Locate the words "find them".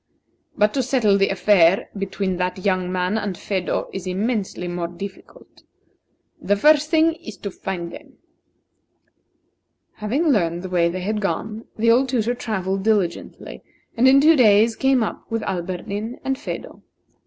7.51-8.13